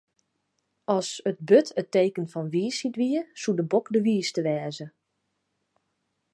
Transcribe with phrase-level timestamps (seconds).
[0.97, 4.85] As it burd it teken fan wysheid wie, soe de bok de wiiste wêze.